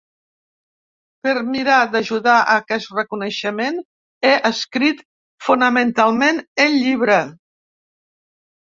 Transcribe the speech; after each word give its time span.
Per 1.27 1.33
mirar 1.49 1.75
d’ajudar 1.91 2.39
a 2.39 2.55
aquest 2.63 2.89
reconeixement 3.01 3.79
he 4.29 4.33
escrit, 4.53 5.07
fonamentalment, 5.51 6.45
el 6.67 6.81
llibre. 6.83 7.25